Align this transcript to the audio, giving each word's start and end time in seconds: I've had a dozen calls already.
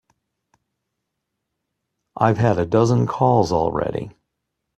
I've 2.17 2.39
had 2.39 2.57
a 2.57 2.65
dozen 2.65 3.05
calls 3.05 3.51
already. 3.51 4.09